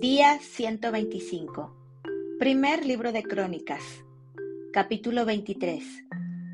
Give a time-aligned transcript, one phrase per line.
[0.00, 1.74] Día 125.
[2.38, 3.82] Primer libro de Crónicas.
[4.72, 5.82] Capítulo 23.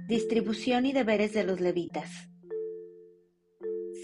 [0.09, 2.11] Distribución y deberes de los levitas.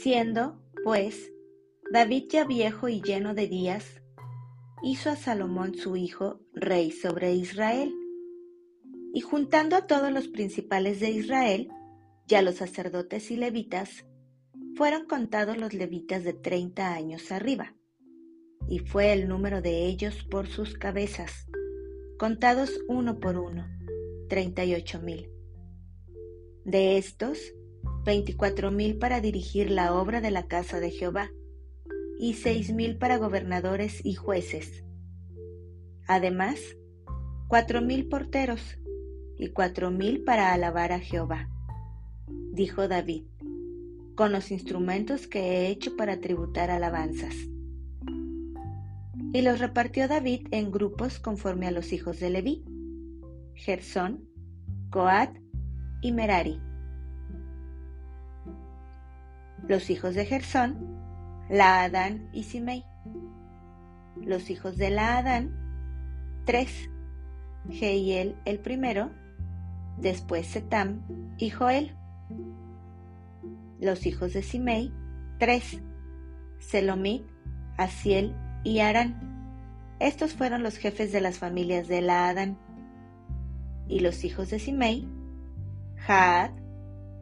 [0.03, 1.32] Siendo, pues,
[1.91, 4.03] David ya viejo y lleno de días,
[4.82, 7.95] hizo a Salomón su hijo rey sobre Israel.
[9.14, 11.70] Y juntando a todos los principales de Israel,
[12.27, 14.05] ya los sacerdotes y levitas,
[14.77, 17.75] fueron contados los levitas de treinta años arriba
[18.70, 21.48] y fue el número de ellos por sus cabezas,
[22.19, 23.66] contados uno por uno,
[24.29, 25.29] treinta y ocho mil.
[26.65, 27.38] De estos,
[28.05, 31.30] veinticuatro mil para dirigir la obra de la casa de Jehová,
[32.20, 34.84] y seis mil para gobernadores y jueces.
[36.07, 36.60] Además,
[37.48, 38.79] cuatro mil porteros
[39.37, 41.51] y cuatro mil para alabar a Jehová.
[42.52, 43.24] Dijo David,
[44.15, 47.35] con los instrumentos que he hecho para tributar alabanzas.
[49.32, 52.64] Y los repartió David en grupos conforme a los hijos de Leví,
[53.54, 54.28] Gersón,
[54.90, 55.36] Coat
[56.00, 56.60] y Merari.
[59.68, 60.98] Los hijos de Gersón,
[61.48, 62.84] Laadán y Simei.
[64.20, 65.54] Los hijos de Laadán,
[66.44, 66.91] tres,
[67.69, 69.12] Jeiel el primero,
[69.97, 71.03] después Setam
[71.38, 71.97] y Joel.
[73.78, 74.92] Los hijos de Simei,
[75.38, 75.81] tres,
[76.58, 77.25] Selomit,
[77.78, 79.16] Asiel y Arán.
[79.99, 82.59] Estos fueron los jefes de las familias de Laadán.
[83.89, 85.09] Y los hijos de Simei,
[85.97, 86.53] Jaad,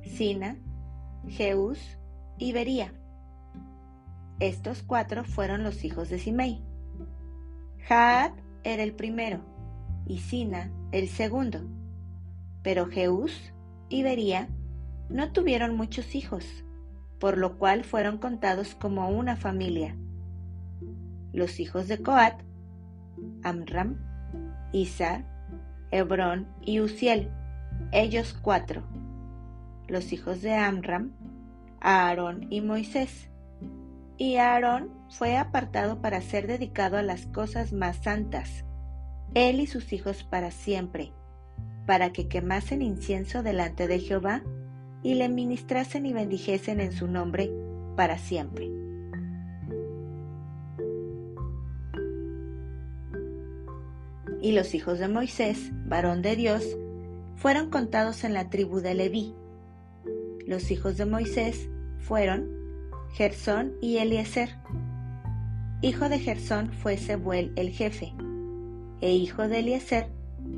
[0.03, 0.57] Sina,
[1.29, 1.79] Jeús
[2.39, 2.93] y Bería.
[4.39, 6.63] Estos cuatro fueron los hijos de Simei.
[7.89, 8.33] Jaad
[8.65, 9.41] era el primero
[10.07, 11.63] y Sina el segundo.
[12.63, 13.53] Pero Jeús
[13.89, 14.49] y Bería
[15.09, 16.45] no tuvieron muchos hijos,
[17.19, 19.97] por lo cual fueron contados como una familia
[21.33, 22.35] los hijos de Coat,
[23.43, 23.97] Amram,
[24.73, 25.25] Isa,
[25.91, 27.31] Hebrón y Uziel,
[27.93, 28.83] ellos cuatro.
[29.87, 31.13] Los hijos de Amram,
[31.81, 33.31] Aarón y Moisés.
[34.19, 38.65] Y Aarón fue apartado para ser dedicado a las cosas más santas,
[39.35, 41.13] él y sus hijos para siempre,
[41.87, 44.43] para que quemasen incienso delante de Jehová
[45.03, 47.51] y le ministrasen y bendijesen en su nombre
[47.97, 48.78] para siempre.
[54.41, 56.65] Y los hijos de Moisés, varón de Dios,
[57.37, 59.35] fueron contados en la tribu de Leví.
[60.47, 61.69] Los hijos de Moisés
[61.99, 62.49] fueron
[63.13, 64.51] Gersón y Eliezer.
[65.83, 68.13] Hijo de Gersón fue Sebuel el jefe,
[69.01, 70.11] e hijo de Eliezer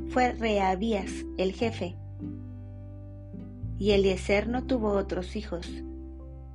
[0.09, 1.95] fue Reabías el jefe.
[3.77, 5.67] Y Eliezer no tuvo otros hijos,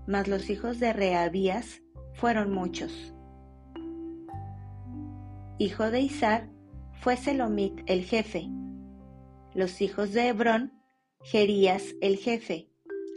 [0.07, 1.83] mas los hijos de Reabías
[2.15, 3.13] fueron muchos.
[5.59, 6.49] Hijo de Isar
[7.01, 8.49] fue Selomit el jefe.
[9.55, 10.73] Los hijos de Hebrón,
[11.23, 12.69] Gerías el jefe,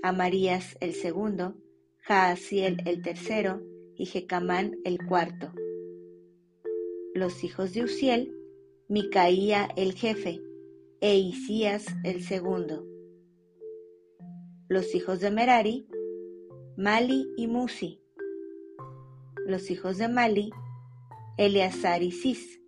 [0.04, 1.56] Amarías el segundo,
[2.02, 3.62] Jaasiel el tercero
[3.96, 5.52] y Jecamán el cuarto.
[7.14, 8.36] Los hijos de Uziel,
[8.88, 10.42] Micaía el jefe,
[11.02, 12.86] e Isías el segundo.
[14.68, 15.88] Los hijos de Merari,
[16.78, 18.02] Mali y Musi.
[19.46, 20.52] Los hijos de Mali,
[21.38, 22.59] Eleazar y Cis.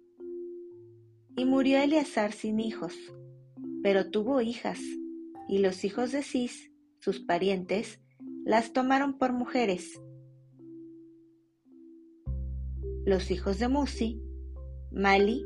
[1.36, 2.94] Y murió Eleazar sin hijos,
[3.81, 4.80] pero tuvo hijas,
[5.47, 8.00] y los hijos de Cis, sus parientes,
[8.46, 10.02] las tomaron por mujeres.
[13.06, 14.22] Los hijos de Musi,
[14.92, 15.46] Mali,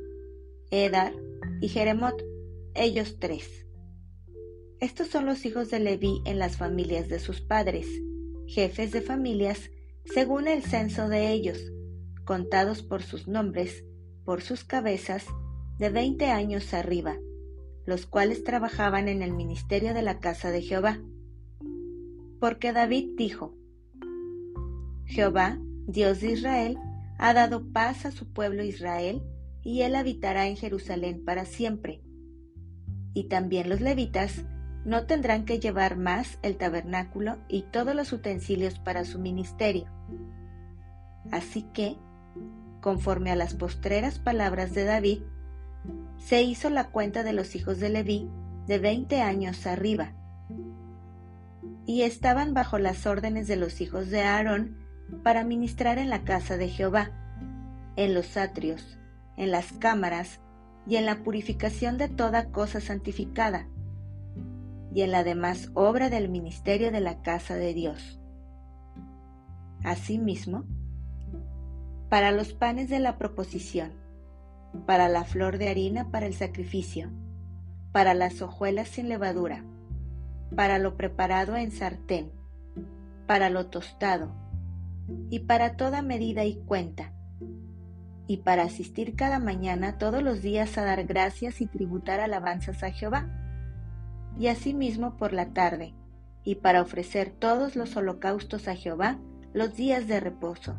[0.72, 1.14] Edar
[1.62, 2.22] y Jeremot,
[2.74, 3.68] ellos tres.
[4.80, 7.88] Estos son los hijos de Leví en las familias de sus padres,
[8.48, 9.72] jefes de familias,
[10.04, 11.72] según el censo de ellos,
[12.26, 13.86] contados por sus nombres,
[14.26, 15.26] por sus cabezas
[15.78, 17.18] de veinte años arriba,
[17.86, 21.00] los cuales trabajaban en el ministerio de la casa de Jehová.
[22.40, 23.56] Porque David dijo,
[25.06, 26.78] Jehová, Dios de Israel,
[27.18, 29.22] ha dado paz a su pueblo Israel,
[29.64, 32.02] y él habitará en Jerusalén para siempre.
[33.14, 34.46] Y también los levitas
[34.86, 39.88] no tendrán que llevar más el tabernáculo y todos los utensilios para su ministerio.
[41.32, 41.98] Así que,
[42.82, 45.22] conforme a las postreras palabras de David,
[46.18, 48.30] se hizo la cuenta de los hijos de Leví
[48.68, 50.14] de veinte años arriba,
[51.86, 54.78] y estaban bajo las órdenes de los hijos de Aarón
[55.24, 57.12] para ministrar en la casa de Jehová,
[57.96, 58.98] en los atrios,
[59.38, 60.40] en las cámaras
[60.88, 63.68] y en la purificación de toda cosa santificada,
[64.94, 68.20] y en la demás obra del ministerio de la casa de Dios.
[69.84, 70.64] Asimismo,
[72.10, 73.92] para los panes de la proposición,
[74.82, 77.12] para la flor de harina para el sacrificio,
[77.92, 79.64] para las hojuelas sin levadura,
[80.56, 82.32] para lo preparado en sartén,
[83.28, 84.34] para lo tostado,
[85.30, 87.14] y para toda medida y cuenta,
[88.28, 92.92] y para asistir cada mañana todos los días a dar gracias y tributar alabanzas a
[92.92, 93.30] Jehová,
[94.38, 95.94] y asimismo por la tarde,
[96.44, 99.20] y para ofrecer todos los holocaustos a Jehová
[99.54, 100.76] los días de reposo,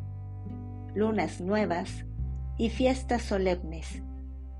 [0.94, 2.04] lunas nuevas
[2.58, 4.02] y fiestas solemnes,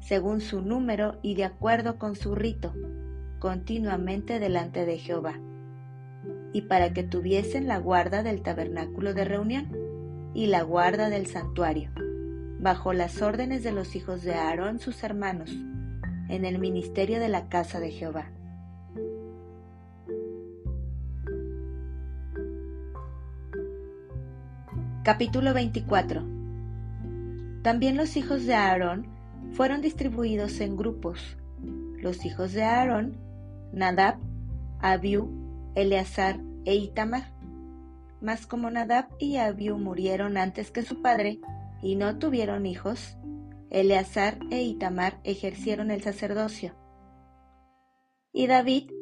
[0.01, 2.75] según su número y de acuerdo con su rito,
[3.39, 5.41] continuamente delante de Jehová,
[6.53, 9.69] y para que tuviesen la guarda del tabernáculo de reunión
[10.35, 11.91] y la guarda del santuario,
[12.61, 15.51] bajo las órdenes de los hijos de Aarón sus hermanos,
[16.29, 18.31] en el ministerio de la casa de Jehová.
[25.03, 26.36] Capítulo 24
[27.67, 29.09] También los hijos de Aarón
[29.55, 31.37] fueron distribuidos en grupos.
[32.01, 33.17] Los hijos de Aarón,
[33.73, 34.19] Nadab,
[34.79, 37.33] Abiú, Eleazar e Itamar.
[38.21, 41.41] Mas como Nadab y Abiú murieron antes que su padre
[41.83, 43.17] y no tuvieron hijos,
[43.71, 46.77] Eleazar e Itamar ejercieron el sacerdocio.
[48.33, 48.93] Y David,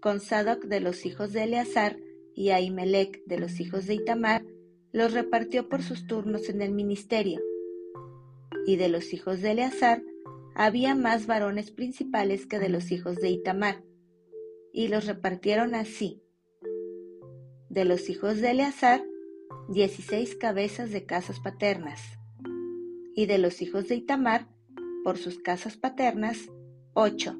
[0.00, 1.96] con Sadoc de los hijos de Eleazar
[2.36, 4.44] y Ahimelech de los hijos de Itamar,
[4.92, 7.40] los repartió por sus turnos en el ministerio.
[8.66, 10.02] Y de los hijos de Eleazar
[10.54, 13.84] había más varones principales que de los hijos de Itamar,
[14.72, 16.22] y los repartieron así.
[17.68, 19.04] De los hijos de Eleazar,
[19.68, 22.00] dieciséis cabezas de casas paternas,
[23.14, 24.48] y de los hijos de Itamar,
[25.04, 26.50] por sus casas paternas,
[26.94, 27.38] ocho.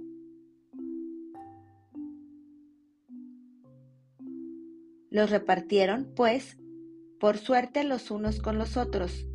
[5.10, 6.58] Los repartieron, pues,
[7.18, 9.26] por suerte los unos con los otros,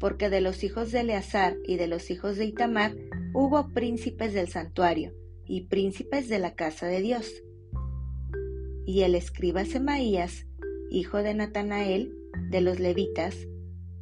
[0.00, 2.96] porque de los hijos de Eleazar y de los hijos de Itamar
[3.34, 5.12] hubo príncipes del santuario
[5.44, 7.30] y príncipes de la casa de Dios.
[8.86, 10.46] Y el escriba Semaías,
[10.90, 12.16] hijo de Natanael,
[12.48, 13.36] de los levitas,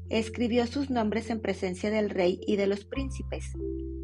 [0.09, 3.53] escribió sus nombres en presencia del rey y de los príncipes,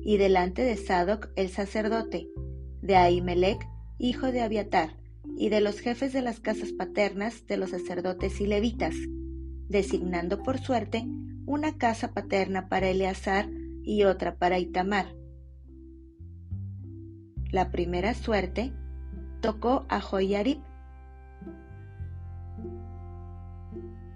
[0.02, 2.28] y delante de Sadoc el sacerdote,
[2.82, 3.64] de Ahimelech,
[3.98, 4.98] hijo de Abiatar,
[5.38, 8.94] y de los jefes de las casas paternas de los sacerdotes y levitas,
[9.68, 11.06] designando por suerte
[11.46, 13.48] una casa paterna para Eleazar
[13.82, 15.14] y otra para Itamar.
[17.50, 18.72] La primera suerte
[19.40, 20.58] tocó a Joyarib,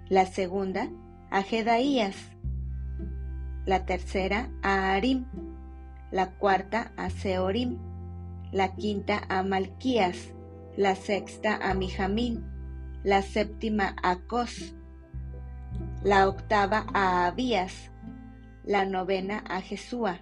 [0.09, 0.89] la segunda
[1.29, 2.15] a Jedaías,
[3.65, 5.25] la tercera a Arim,
[6.11, 7.77] la cuarta a Seorim,
[8.51, 10.33] la quinta a Malquías,
[10.75, 12.43] la sexta a Mijamín,
[13.03, 14.73] la séptima a Cos,
[16.03, 17.91] la octava a Abías,
[18.63, 20.21] la novena a Jesúa,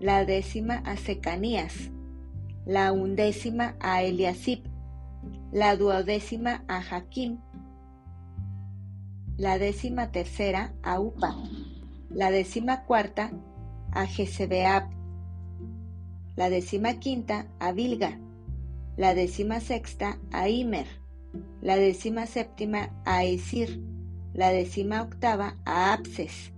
[0.00, 1.90] la décima a Secanías,
[2.66, 4.64] la undécima a Eliasib,
[5.50, 7.38] la duodécima a Jaquim,
[9.38, 11.34] la décima tercera a Upa,
[12.10, 13.30] la décima cuarta
[13.92, 14.90] a Jezebeab,
[16.36, 18.18] la décima quinta a Bilga,
[18.96, 20.86] la décima sexta a Imer,
[21.62, 23.80] la décima séptima a Esir,
[24.38, 26.52] la décima octava a Apses,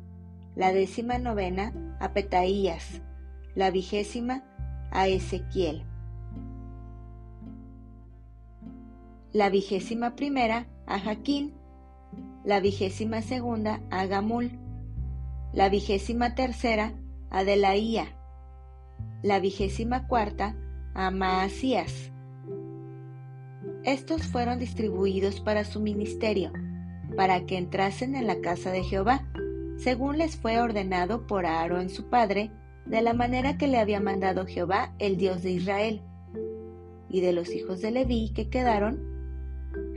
[0.55, 3.01] la décima novena a Petaías,
[3.55, 4.45] la vigésima
[4.91, 5.87] a Ezequiel,
[9.33, 11.55] la vigésima primera a Jaquín,
[12.45, 14.51] la vigésima segunda a Gamul,
[15.55, 16.93] la vigésima tercera
[17.31, 18.15] a Delaía,
[19.23, 20.55] la vigésima cuarta
[20.93, 22.13] a Maasías.
[23.85, 26.53] Estos fueron distribuidos para su ministerio
[27.17, 29.27] para que entrasen en la casa de Jehová,
[29.77, 32.51] según les fue ordenado por Aarón su padre,
[32.87, 36.03] de la manera que le había mandado Jehová, el Dios de Israel.
[37.09, 39.01] Y de los hijos de Leví que quedaron,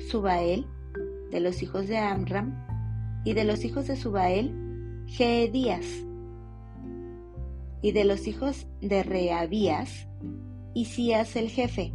[0.10, 0.66] Subael,
[1.32, 2.54] de los hijos de Amram,
[3.26, 4.54] y de los hijos de Subael,
[5.08, 5.86] Geedías,
[7.82, 10.08] y de los hijos de Reabías,
[10.74, 11.94] Isías el jefe,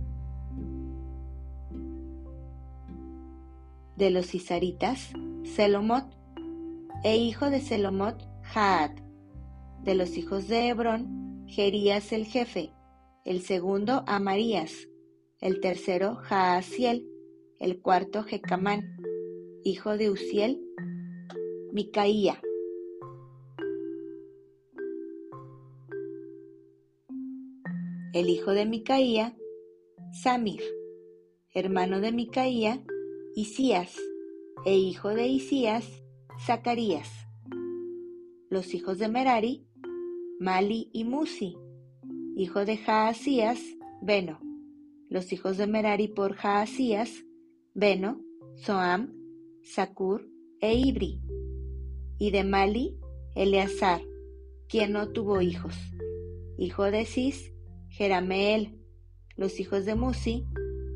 [3.99, 5.11] de los Isaritas,
[5.43, 6.07] Selomot,
[7.03, 8.93] e hijo de Selomot, Jaad,
[9.83, 12.73] de los hijos de Hebrón, Jerías el jefe,
[13.25, 14.89] el segundo Amarías,
[15.41, 17.09] el tercero Jaasiel,
[17.59, 18.85] el cuarto Jecamán,
[19.65, 20.63] hijo de Uziel,
[21.73, 22.41] Micaía.
[28.13, 29.37] El hijo de Micaía,
[30.23, 30.63] Samir,
[31.53, 32.81] hermano de Micaía,
[33.41, 33.97] Isías,
[34.67, 35.87] e hijo de Isías,
[36.45, 37.09] Zacarías.
[38.51, 39.65] los hijos de Merari,
[40.41, 41.57] Mali y Musi,
[42.35, 43.61] hijo de Jaasías,
[44.03, 44.41] Beno,
[45.09, 47.13] los hijos de Merari por Jaasías,
[47.75, 48.21] Beno,
[48.57, 49.15] Soam,
[49.63, 50.29] Sakur
[50.61, 51.21] e Ibri,
[52.19, 52.99] y de Mali,
[53.37, 54.01] Eleazar,
[54.69, 55.77] quien no tuvo hijos,
[56.59, 57.53] hijo de Cis,
[57.89, 58.81] Jerameel,
[59.37, 60.45] los hijos de Musi,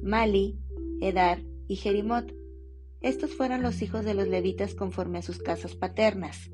[0.03, 0.59] Mali,
[1.01, 2.35] Edar y Jerimot.
[3.01, 6.51] Estos fueron los hijos de los levitas conforme a sus casas paternas.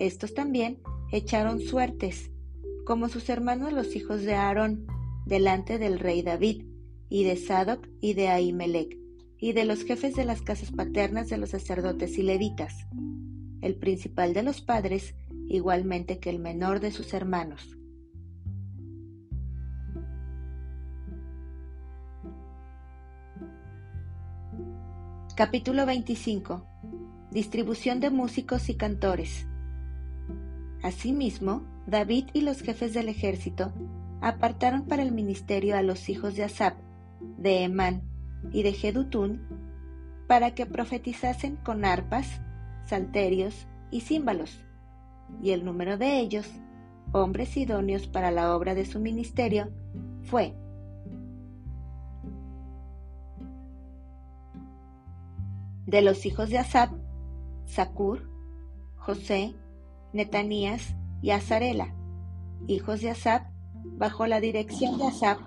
[0.00, 2.32] Estos también echaron suertes,
[2.84, 4.88] como sus hermanos los hijos de Aarón,
[5.24, 6.64] delante del rey David,
[7.08, 8.98] y de Sadoc y de Ahimelech,
[9.38, 12.74] y de los jefes de las casas paternas de los sacerdotes y levitas,
[13.60, 15.14] el principal de los padres,
[15.46, 17.78] igualmente que el menor de sus hermanos.
[25.36, 26.64] Capítulo 25.
[27.32, 29.48] Distribución de músicos y cantores.
[30.80, 33.72] Asimismo, David y los jefes del ejército
[34.20, 36.76] apartaron para el ministerio a los hijos de Asap,
[37.36, 38.02] de Emán
[38.52, 39.42] y de Jedutún,
[40.28, 42.40] para que profetizasen con arpas,
[42.86, 44.64] salterios y címbalos,
[45.42, 46.48] y el número de ellos,
[47.10, 49.72] hombres idóneos para la obra de su ministerio,
[50.22, 50.54] fue
[55.94, 56.90] De los hijos de Asap,
[57.66, 58.28] Sakur,
[58.96, 59.54] José,
[60.12, 61.94] Netanías y Azarela,
[62.66, 63.46] hijos de Asap,
[63.96, 65.38] bajo la dirección de Asap,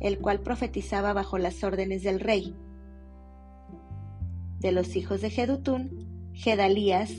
[0.00, 2.54] el cual profetizaba bajo las órdenes del rey.
[4.58, 7.10] De los hijos de Jedutún, Gedalías,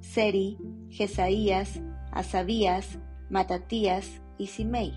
[0.00, 0.58] Seri,
[0.90, 1.80] Jesaías,
[2.12, 2.98] Asabías,
[3.30, 4.92] Matatías y Simei.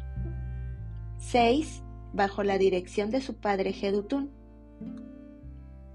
[1.20, 4.30] Seis, bajo la dirección de su padre Jedutún,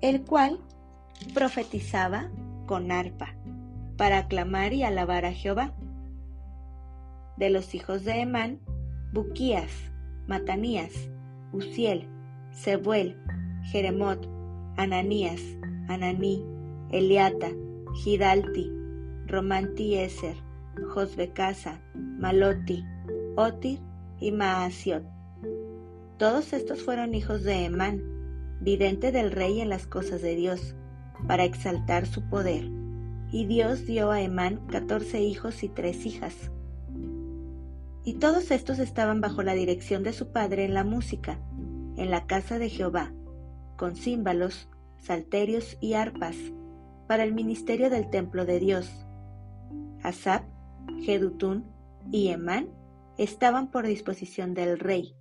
[0.00, 0.58] el cual
[1.33, 2.30] profetizaba
[2.66, 3.35] con arpa,
[3.97, 5.73] para aclamar y alabar a Jehová.
[7.37, 8.61] De los hijos de Emán,
[9.12, 9.71] Buquías,
[10.26, 10.92] Matanías,
[11.52, 12.09] Uziel,
[12.50, 13.16] Sebuel,
[13.64, 14.28] Jeremot,
[14.76, 15.40] Ananías,
[15.88, 16.44] Ananí,
[16.90, 17.50] Eliata,
[18.02, 18.71] Gidalti,
[19.26, 20.37] Romanti Eser,
[20.92, 22.85] Josbecasa, Maloti,
[23.37, 23.80] Otir
[24.21, 25.04] y Maasiot.
[26.18, 28.02] Todos estos fueron hijos de Emán,
[28.61, 30.75] vidente del rey en las cosas de Dios
[31.26, 32.70] para exaltar su poder,
[33.30, 36.50] y Dios dio a Emán catorce hijos y tres hijas.
[38.04, 41.38] Y todos estos estaban bajo la dirección de su padre en la música,
[41.96, 43.12] en la casa de Jehová,
[43.76, 46.36] con címbalos, salterios y arpas,
[47.08, 48.90] para el ministerio del templo de Dios.
[50.02, 50.44] Asap,
[51.00, 51.64] Jedutún
[52.12, 52.68] y Emán
[53.16, 55.16] estaban por disposición del rey,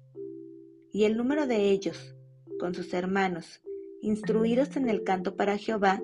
[0.91, 2.15] y el número de ellos,
[2.59, 3.61] con sus hermanos
[4.03, 6.01] instruidos en el canto para Jehová,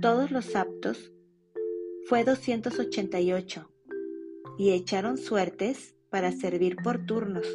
[0.00, 1.12] todos los aptos,
[2.06, 3.70] fue 288,
[4.58, 7.46] y echaron suertes para servir por turnos,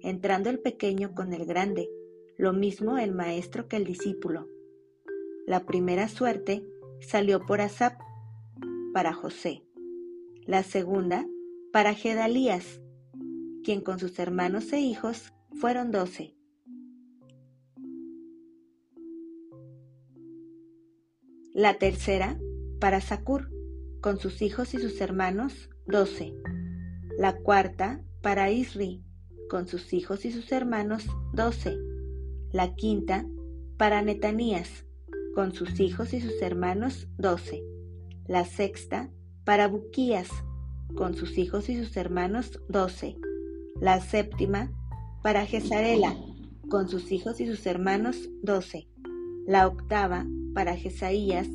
[0.00, 1.90] entrando el pequeño con el grande,
[2.36, 4.46] lo mismo el maestro que el discípulo.
[5.46, 6.64] La primera suerte
[7.00, 8.00] salió por Asap,
[8.92, 9.64] para José.
[10.46, 11.26] La segunda,
[11.72, 12.80] para Gedalías,
[13.64, 16.33] quien con sus hermanos e hijos fueron doce.
[21.54, 22.36] La tercera,
[22.80, 23.48] para Sakur,
[24.00, 26.34] con sus hijos y sus hermanos, doce.
[27.16, 29.04] La cuarta, para Isri,
[29.48, 31.78] con sus hijos y sus hermanos, doce.
[32.50, 33.24] La quinta,
[33.76, 34.84] para Netanías,
[35.36, 37.62] con sus hijos y sus hermanos, doce.
[38.26, 39.12] La sexta,
[39.44, 40.30] para Buquías,
[40.96, 43.16] con sus hijos y sus hermanos, doce.
[43.80, 44.72] La séptima,
[45.22, 46.16] para Jezarela,
[46.68, 48.88] con sus hijos y sus hermanos, doce.
[49.46, 51.48] La octava, para Jesaías,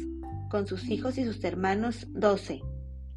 [0.49, 2.61] con sus hijos y sus hermanos, doce.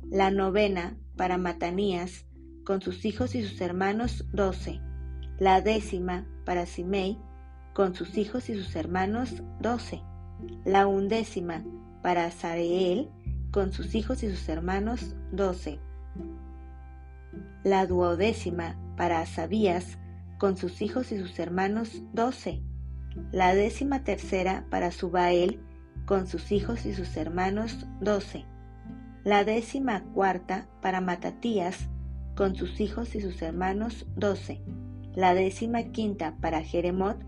[0.09, 2.27] La novena, para Matanías,
[2.65, 4.81] con sus hijos y sus hermanos, doce.
[5.39, 7.19] La décima, para Simei,
[7.75, 10.03] con sus hijos y sus hermanos, doce.
[10.65, 11.65] La undécima,
[12.03, 13.11] para Sareel,
[13.51, 15.81] con sus hijos y sus hermanos, doce.
[17.65, 19.99] La duodécima, para Asabías,
[20.39, 22.63] con sus hijos y sus hermanos, doce.
[23.31, 25.61] La décima tercera, para Subael,
[26.07, 28.45] con sus hijos y sus hermanos, doce.
[29.25, 31.89] La décima cuarta para Matatías,
[32.35, 34.61] con sus hijos y sus hermanos, doce.
[35.15, 37.19] La décima quinta para Jeremot,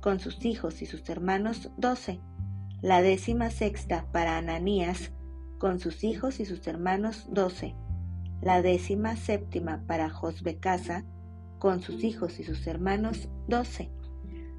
[0.00, 2.20] con sus hijos y sus hermanos, doce.
[2.82, 5.10] La décima sexta para Ananías,
[5.58, 7.74] con sus hijos y sus hermanos, doce.
[8.40, 11.04] La décima séptima para Josbecasa,
[11.58, 13.90] con sus hijos y sus hermanos, doce.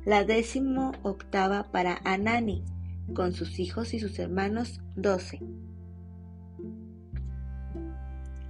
[0.06, 2.64] La décimo octava para Anani,
[3.14, 5.40] con sus hijos y sus hermanos, doce.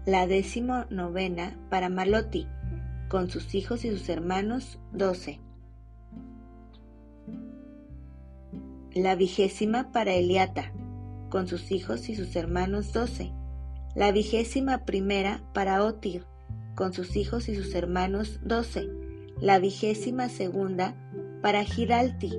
[0.06, 2.48] La décimo novena para Maloti,
[3.10, 5.40] con sus hijos y sus hermanos, doce.
[8.94, 10.72] La vigésima para Eliata,
[11.30, 13.32] con sus hijos y sus hermanos, doce.
[13.96, 16.26] La vigésima primera para Otir,
[16.76, 18.90] con sus hijos y sus hermanos, doce.
[19.40, 20.96] La vigésima segunda
[21.42, 22.38] para Giralti,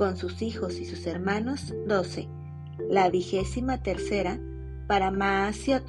[0.00, 2.26] con sus hijos y sus hermanos, doce.
[2.88, 4.40] La vigésima tercera
[4.86, 5.84] para Maasiot,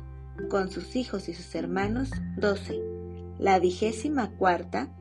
[0.49, 2.77] con sus hijos y sus hermanos, doce.
[3.39, 4.93] La vigésima cuarta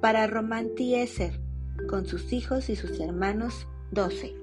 [0.00, 1.40] para Romantieser,
[1.88, 4.36] con sus hijos y sus hermanos, doce.